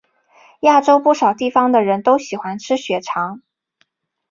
[0.61, 3.43] 亚洲不少地方的人都喜欢吃血肠。